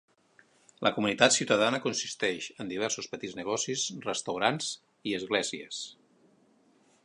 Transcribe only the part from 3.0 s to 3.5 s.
petits